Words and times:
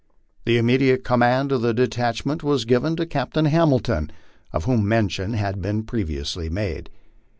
The 0.45 0.57
immediate 0.57 1.03
command 1.03 1.51
of 1.51 1.61
the 1.61 1.75
detachment 1.75 2.41
was 2.43 2.65
given 2.65 2.95
to 2.95 3.05
Captain 3.05 3.45
Hamil 3.45 3.77
jon, 3.81 4.09
of 4.51 4.65
whom 4.65 4.87
mention 4.87 5.33
has 5.33 5.53
been 5.57 5.83
previously 5.83 6.49
made. 6.49 6.89